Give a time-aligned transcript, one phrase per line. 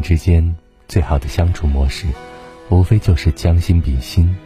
[0.00, 0.56] 之间
[0.88, 2.06] 最好的相处模式，
[2.68, 4.36] 无非就是将心比心，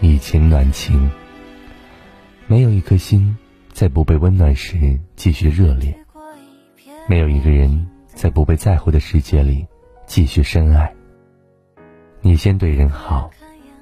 [0.00, 1.10] 以情暖情。
[2.46, 3.36] 没有一颗心
[3.72, 5.96] 在不被温暖时继续热烈，
[7.08, 9.66] 没有一个人在不被在乎的世界里
[10.06, 10.92] 继续深爱。
[12.20, 13.30] 你先对人好，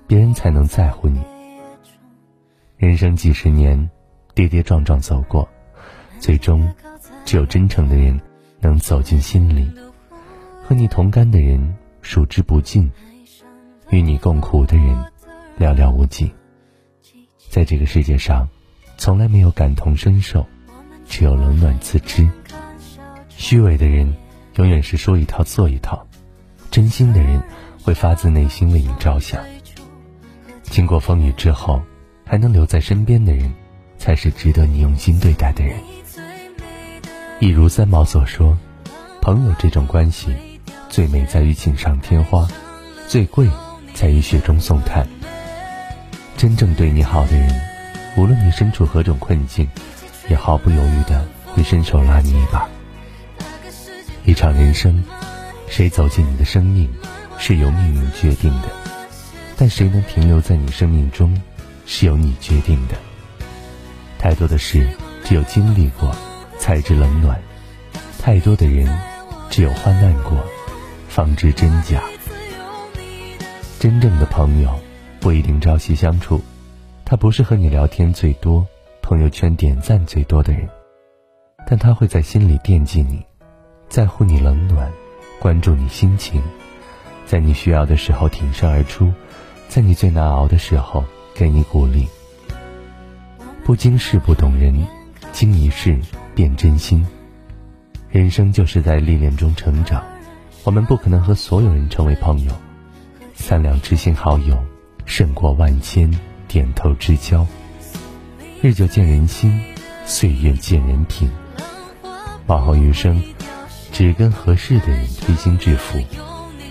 [0.07, 1.23] 别人才能在乎你。
[2.77, 3.89] 人生几十年，
[4.35, 5.49] 跌跌撞撞走过，
[6.19, 6.71] 最终，
[7.25, 8.21] 只有真诚的人
[8.61, 9.71] 能走进心里。
[10.69, 12.91] 和你同甘的人数之不尽，
[13.91, 14.97] 与你共苦的人
[15.57, 16.29] 寥寥无几。
[17.49, 18.49] 在这个世界上，
[18.99, 20.45] 从来没有感同身受，
[21.07, 22.29] 只有冷暖自知。
[23.29, 24.13] 虚伪的人，
[24.57, 26.05] 永远是说一套做一套；
[26.69, 27.41] 真心的人，
[27.85, 29.41] 会发自内心为你着想。
[30.65, 31.81] 经过风雨之后，
[32.25, 33.55] 还能留在身边的人，
[33.99, 35.79] 才是值得你用心对待的人。
[37.39, 38.59] 一如三毛所说
[39.23, 40.35] ：“朋友这种关系。”
[40.89, 42.49] 最美在于锦上添花，
[43.09, 43.49] 最贵
[43.95, 45.07] 在于雪中送炭。
[46.37, 47.61] 真正对你好的人，
[48.17, 49.69] 无论你身处何种困境，
[50.29, 52.69] 也毫不犹豫的会伸手拉你一把。
[54.25, 55.03] 一场人生，
[55.69, 56.89] 谁走进你的生命，
[57.39, 58.69] 是由命运决定的；
[59.57, 61.39] 但谁能停留在你生命中，
[61.87, 62.95] 是由你决定的。
[64.19, 64.89] 太多的事，
[65.25, 66.15] 只有经历过，
[66.59, 67.37] 才知冷暖；
[68.19, 68.87] 太多的人，
[69.49, 70.37] 只有患难过。
[71.17, 72.03] 方知真假。
[73.79, 74.79] 真正的朋友
[75.19, 76.43] 不一定朝夕相处，
[77.07, 78.67] 他不是和你聊天最多、
[79.01, 80.69] 朋友圈点赞最多的人，
[81.67, 83.25] 但他会在心里惦记你，
[83.89, 84.93] 在乎你冷暖，
[85.41, 86.43] 关注你心情，
[87.25, 89.11] 在你需要的时候挺身而出，
[89.71, 91.03] 在你最难熬的时候
[91.35, 92.07] 给你鼓励。
[93.65, 94.87] 不经事不懂人，
[95.33, 95.99] 经一事
[96.35, 97.07] 变真心。
[98.11, 100.05] 人生就是在历练中成长。
[100.67, 102.51] 我们不可能和所有人成为朋友，
[103.35, 104.59] 三两知心好友
[105.05, 106.11] 胜过万千
[106.49, 107.47] 点头之交。
[108.61, 109.63] 日久见人心，
[110.07, 111.31] 岁月见人品。
[112.49, 113.23] 往后余生，
[113.93, 116.01] 只跟合适的人推心置腹，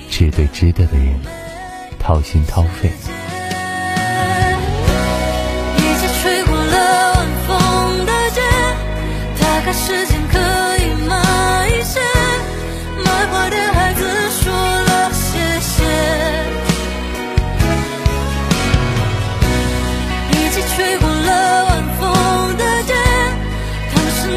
[0.09, 1.17] 只对值得的人
[1.97, 2.91] 掏心掏肺。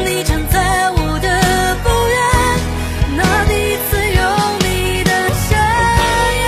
[0.05, 1.27] 你站在我的
[1.83, 2.17] 不远，
[3.17, 4.21] 那第一次有
[4.63, 4.67] 你
[5.03, 5.47] 的夏
[6.35, 6.43] 夜。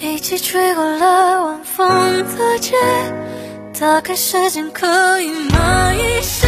[0.00, 1.86] 一起吹过了晚风
[2.36, 2.74] 的街，
[3.78, 6.46] 大概时间可以，慢一些，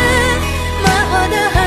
[0.83, 1.66] 漫画的海。